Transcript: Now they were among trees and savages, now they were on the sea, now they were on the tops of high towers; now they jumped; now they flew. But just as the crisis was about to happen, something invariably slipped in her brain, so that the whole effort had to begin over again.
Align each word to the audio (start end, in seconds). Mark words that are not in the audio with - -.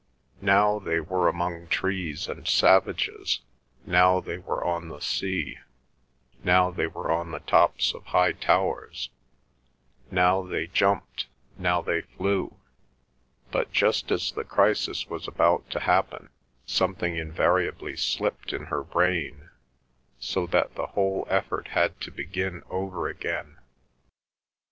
Now 0.41 0.79
they 0.79 0.99
were 0.99 1.27
among 1.29 1.67
trees 1.67 2.27
and 2.27 2.47
savages, 2.47 3.41
now 3.85 4.19
they 4.19 4.39
were 4.39 4.63
on 4.65 4.87
the 4.89 4.99
sea, 4.99 5.59
now 6.43 6.71
they 6.71 6.87
were 6.87 7.11
on 7.11 7.29
the 7.29 7.41
tops 7.41 7.93
of 7.93 8.07
high 8.07 8.31
towers; 8.31 9.11
now 10.09 10.41
they 10.41 10.65
jumped; 10.65 11.27
now 11.55 11.83
they 11.83 12.01
flew. 12.01 12.57
But 13.51 13.71
just 13.71 14.09
as 14.11 14.31
the 14.31 14.43
crisis 14.43 15.05
was 15.07 15.27
about 15.27 15.69
to 15.69 15.81
happen, 15.81 16.29
something 16.65 17.15
invariably 17.15 17.95
slipped 17.95 18.53
in 18.53 18.65
her 18.73 18.83
brain, 18.83 19.51
so 20.17 20.47
that 20.47 20.73
the 20.73 20.87
whole 20.97 21.27
effort 21.29 21.67
had 21.67 22.01
to 22.01 22.09
begin 22.09 22.63
over 22.71 23.07
again. 23.07 23.59